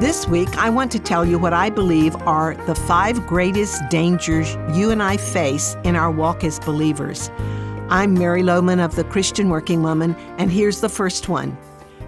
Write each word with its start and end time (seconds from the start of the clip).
This 0.00 0.26
week, 0.26 0.56
I 0.56 0.70
want 0.70 0.90
to 0.92 0.98
tell 0.98 1.26
you 1.26 1.38
what 1.38 1.52
I 1.52 1.68
believe 1.68 2.16
are 2.22 2.54
the 2.64 2.74
five 2.74 3.26
greatest 3.26 3.82
dangers 3.90 4.56
you 4.74 4.90
and 4.90 5.02
I 5.02 5.18
face 5.18 5.76
in 5.84 5.94
our 5.94 6.10
walk 6.10 6.42
as 6.42 6.58
believers. 6.58 7.30
I'm 7.90 8.14
Mary 8.14 8.42
Lowman 8.42 8.80
of 8.80 8.96
the 8.96 9.04
Christian 9.04 9.50
Working 9.50 9.82
Woman, 9.82 10.16
and 10.38 10.50
here's 10.50 10.80
the 10.80 10.88
first 10.88 11.28
one 11.28 11.54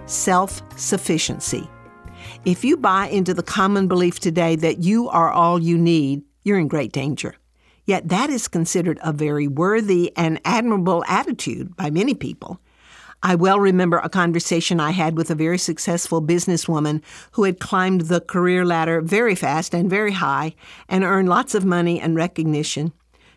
self 0.07 0.63
sufficiency. 0.75 1.69
If 2.45 2.65
you 2.65 2.77
buy 2.77 3.09
into 3.09 3.31
the 3.31 3.43
common 3.43 3.87
belief 3.87 4.19
today 4.19 4.55
that 4.55 4.79
you 4.79 5.07
are 5.09 5.31
all 5.31 5.61
you 5.61 5.77
need, 5.77 6.23
you're 6.41 6.57
in 6.57 6.67
great 6.67 6.93
danger. 6.93 7.35
Yet 7.85 8.09
that 8.09 8.31
is 8.31 8.47
considered 8.47 8.97
a 9.03 9.13
very 9.13 9.47
worthy 9.47 10.11
and 10.17 10.41
admirable 10.45 11.05
attitude 11.07 11.75
by 11.75 11.91
many 11.91 12.15
people. 12.15 12.59
I 13.25 13.35
well 13.35 13.57
remember 13.57 13.99
a 13.99 14.09
conversation 14.09 14.81
I 14.81 14.91
had 14.91 15.15
with 15.15 15.31
a 15.31 15.35
very 15.35 15.57
successful 15.57 16.21
businesswoman 16.21 17.01
who 17.31 17.45
had 17.45 17.61
climbed 17.61 18.01
the 18.01 18.19
career 18.19 18.65
ladder 18.65 18.99
very 18.99 19.33
fast 19.33 19.73
and 19.73 19.89
very 19.89 20.11
high 20.11 20.55
and 20.89 21.05
earned 21.05 21.29
lots 21.29 21.55
of 21.55 21.63
money 21.63 22.01
and 22.01 22.17
recognition. 22.17 22.91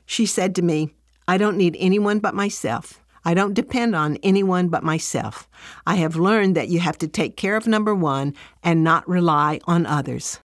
She 0.05 0.27
said 0.27 0.57
to 0.57 0.63
me, 0.63 0.93
I 1.29 1.39
don't 1.39 1.57
need 1.57 1.77
anyone 1.79 2.19
but 2.19 2.35
myself. 2.35 3.01
I 3.25 3.33
don't 3.35 3.55
depend 3.55 3.95
on 3.95 4.17
anyone 4.25 4.69
but 4.69 4.83
myself. 4.83 5.49
I 5.87 5.97
have 5.97 6.17
learned 6.17 6.57
that 6.57 6.69
you 6.69 6.81
have 6.81 6.99
to 6.99 7.09
take 7.09 7.37
care 7.37 7.57
of 7.57 7.69
number 7.69 7.95
one 7.95 8.35
and 8.65 8.83
not 8.83 9.09
rely 9.09 9.61
on 9.69 9.87
others. 9.87 10.41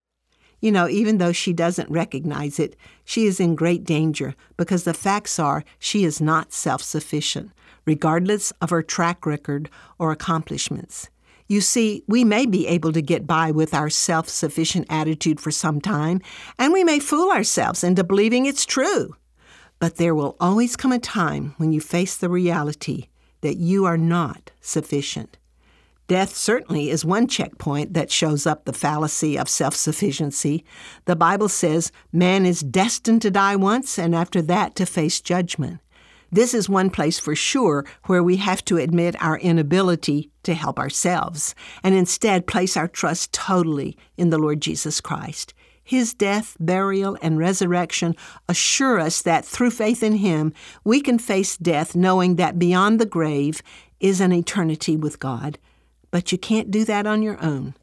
You 0.61 0.71
know, 0.71 0.87
even 0.87 1.17
though 1.17 1.33
she 1.33 1.55
doesn't 1.55 1.91
recognize 1.91 2.59
it, 2.59 2.77
she 3.07 3.25
is 3.25 3.41
in 3.41 3.55
great 3.55 3.85
danger 3.85 4.35
because 4.59 4.85
the 4.85 4.93
facts 4.93 5.39
are 5.39 5.65
she 5.79 6.05
is 6.05 6.21
not 6.21 6.53
self 6.53 6.83
sufficient 6.83 7.53
regardless 7.87 8.53
of 8.61 8.71
her 8.71 8.83
track 8.83 9.27
record 9.27 9.71
or 9.99 10.13
accomplishments. 10.13 11.09
You 11.47 11.61
see, 11.61 12.05
we 12.07 12.23
may 12.23 12.47
be 12.47 12.69
able 12.69 12.93
to 12.93 13.03
get 13.03 13.27
by 13.27 13.51
with 13.51 13.75
our 13.75 13.91
self 13.91 14.29
sufficient 14.29 14.87
attitude 14.89 15.41
for 15.41 15.51
some 15.51 15.81
time, 15.81 16.21
and 16.59 16.73
we 16.73 16.85
may 16.85 17.01
fool 17.01 17.33
ourselves 17.33 17.83
into 17.83 18.05
believing 18.05 18.47
it's 18.47 18.65
true. 18.65 19.17
But 19.81 19.97
there 19.97 20.15
will 20.15 20.37
always 20.39 20.77
come 20.77 20.93
a 20.93 20.99
time 20.99 21.55
when 21.57 21.73
you 21.73 21.81
face 21.81 22.17
the 22.17 22.29
reality 22.29 23.09
that 23.41 23.57
you 23.57 23.85
are 23.85 23.99
not 23.99 24.53
sufficient. 24.61 25.39
Death 26.07 26.37
certainly 26.37 26.91
is 26.91 27.05
one 27.05 27.29
checkpoint 27.29 27.95
that 27.95 28.11
shows 28.11 28.47
up 28.47 28.65
the 28.65 28.73
fallacy 28.73 29.39
of 29.39 29.49
self 29.49 29.75
sufficiency. 29.75 30.65
The 31.05 31.17
Bible 31.17 31.49
says 31.49 31.93
man 32.13 32.45
is 32.45 32.61
destined 32.61 33.23
to 33.23 33.31
die 33.31 33.57
once 33.57 33.99
and 33.99 34.15
after 34.15 34.43
that 34.43 34.75
to 34.77 34.87
face 34.87 35.21
judgment. 35.21 35.81
This 36.33 36.55
is 36.55 36.69
one 36.69 36.91
place 36.91 37.19
for 37.19 37.35
sure 37.35 37.85
where 38.05 38.23
we 38.23 38.37
have 38.37 38.65
to 38.67 38.77
admit 38.77 39.21
our 39.21 39.39
inability 39.39 40.31
to 40.45 40.55
help 40.55 40.79
ourselves 40.79 41.55
and 41.83 41.95
instead 41.95 42.47
place 42.47 42.77
our 42.77 42.87
trust 42.87 43.33
totally 43.33 43.97
in 44.17 44.31
the 44.31 44.39
Lord 44.39 44.61
Jesus 44.61 45.01
Christ. 45.01 45.55
His 45.83 46.15
death, 46.15 46.57
burial, 46.61 47.19
and 47.21 47.37
resurrection 47.37 48.15
assure 48.49 49.01
us 49.01 49.23
that 49.23 49.45
through 49.45 49.73
faith 49.73 50.05
in 50.05 50.17
Him, 50.17 50.53
we 50.85 51.01
can 51.01 51.19
face 51.19 51.57
death 51.57 51.97
knowing 51.97 52.37
that 52.37 52.61
beyond 52.61 53.01
the 53.01 53.07
grave 53.07 53.61
is 53.99 54.21
an 54.21 54.33
eternity 54.33 54.97
with 54.97 55.19
God. 55.19 55.59
But 56.13 56.31
you 56.31 56.39
can't 56.39 56.71
do 56.71 56.85
that 56.85 57.07
on 57.07 57.23
your 57.23 57.43
own. 57.43 57.75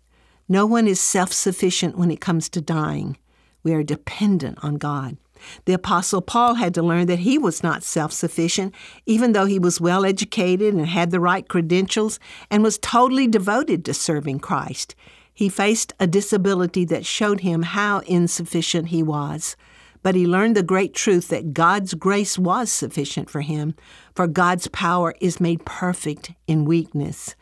No 0.48 0.66
one 0.66 0.88
is 0.88 1.02
self 1.02 1.34
sufficient 1.34 1.98
when 1.98 2.10
it 2.10 2.22
comes 2.22 2.48
to 2.50 2.62
dying. 2.62 3.18
We 3.62 3.74
are 3.74 3.84
dependent 3.84 4.60
on 4.64 4.76
God. 4.76 5.18
The 5.66 5.74
Apostle 5.74 6.22
Paul 6.22 6.56
had 6.56 6.74
to 6.76 6.82
learn 6.82 7.08
that 7.08 7.20
he 7.20 7.38
was 7.38 7.64
not 7.64 7.84
self 7.84 8.12
sufficient, 8.12 8.74
even 9.06 9.34
though 9.34 9.46
he 9.46 9.60
was 9.60 9.82
well 9.82 10.06
educated 10.06 10.74
and 10.74 10.88
had 10.88 11.12
the 11.12 11.20
right 11.20 11.48
credentials 11.48 12.20
and 12.50 12.64
was 12.64 12.78
totally 12.78 13.28
devoted 13.28 13.86
to 13.86 13.94
serving 13.94 14.40
Christ. 14.40 14.96
He 15.34 15.50
faced 15.50 15.94
a 16.00 16.08
disability 16.08 16.84
that 16.86 17.06
showed 17.06 17.42
him 17.42 17.62
how 17.62 18.00
insufficient 18.00 18.88
he 18.88 19.04
was. 19.04 19.56
But 20.02 20.16
he 20.16 20.26
learned 20.26 20.56
the 20.56 20.64
great 20.64 20.94
truth 20.94 21.28
that 21.28 21.54
God's 21.54 21.94
grace 21.94 22.40
was 22.40 22.72
sufficient 22.72 23.30
for 23.30 23.42
him, 23.42 23.76
for 24.16 24.26
God's 24.26 24.68
power 24.68 25.14
is 25.20 25.40
made 25.40 25.66
perfect 25.66 26.32
in 26.48 26.66
weakness. 26.66 27.36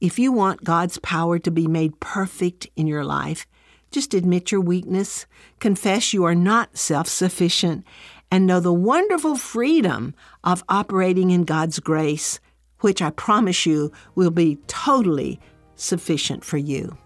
If 0.00 0.18
you 0.18 0.32
want 0.32 0.64
God's 0.64 0.98
power 0.98 1.38
to 1.38 1.50
be 1.50 1.66
made 1.66 1.98
perfect 2.00 2.68
in 2.76 2.86
your 2.86 3.04
life, 3.04 3.46
just 3.94 4.12
admit 4.12 4.50
your 4.50 4.60
weakness, 4.60 5.24
confess 5.60 6.12
you 6.12 6.24
are 6.24 6.34
not 6.34 6.76
self 6.76 7.06
sufficient, 7.06 7.84
and 8.28 8.44
know 8.44 8.58
the 8.58 8.72
wonderful 8.72 9.36
freedom 9.36 10.14
of 10.42 10.64
operating 10.68 11.30
in 11.30 11.44
God's 11.44 11.78
grace, 11.78 12.40
which 12.80 13.00
I 13.00 13.10
promise 13.10 13.64
you 13.66 13.92
will 14.16 14.32
be 14.32 14.58
totally 14.66 15.38
sufficient 15.76 16.44
for 16.44 16.58
you. 16.58 16.98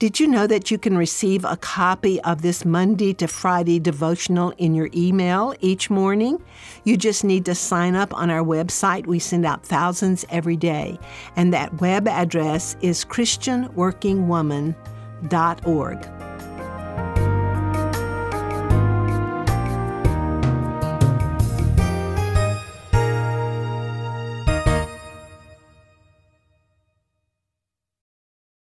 Did 0.00 0.18
you 0.18 0.26
know 0.26 0.48
that 0.48 0.72
you 0.72 0.78
can 0.78 0.96
receive 0.96 1.44
a 1.44 1.56
copy 1.58 2.20
of 2.22 2.42
this 2.42 2.64
Monday 2.64 3.14
to 3.14 3.28
Friday 3.28 3.78
devotional 3.78 4.50
in 4.58 4.74
your 4.74 4.88
email 4.92 5.54
each 5.60 5.88
morning? 5.88 6.42
You 6.82 6.96
just 6.96 7.22
need 7.22 7.44
to 7.44 7.54
sign 7.54 7.94
up 7.94 8.12
on 8.12 8.28
our 8.28 8.42
website. 8.42 9.06
We 9.06 9.20
send 9.20 9.46
out 9.46 9.64
thousands 9.64 10.24
every 10.30 10.56
day. 10.56 10.98
And 11.36 11.54
that 11.54 11.80
web 11.80 12.08
address 12.08 12.76
is 12.80 13.04
christianworkingwoman.com 13.04 14.74
org. 15.66 16.19